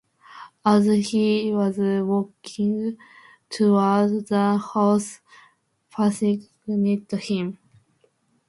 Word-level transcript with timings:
As 0.65 0.87
he 1.09 1.51
was 1.53 1.77
walking 1.77 2.97
toward 3.51 4.27
the 4.29 4.57
house, 4.57 5.19
Phyllis 5.91 6.23
met 6.65 7.11
him. 7.11 7.59